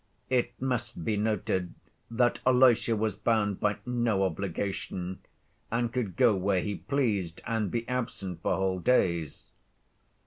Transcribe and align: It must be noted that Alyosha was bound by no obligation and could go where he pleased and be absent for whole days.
It 0.31 0.59
must 0.59 1.05
be 1.05 1.15
noted 1.15 1.75
that 2.09 2.39
Alyosha 2.47 2.95
was 2.95 3.15
bound 3.15 3.59
by 3.59 3.75
no 3.85 4.23
obligation 4.23 5.19
and 5.69 5.93
could 5.93 6.15
go 6.15 6.35
where 6.35 6.61
he 6.63 6.73
pleased 6.73 7.39
and 7.45 7.69
be 7.69 7.87
absent 7.87 8.41
for 8.41 8.55
whole 8.55 8.79
days. 8.79 9.43